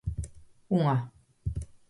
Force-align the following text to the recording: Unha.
Unha. 0.77 0.95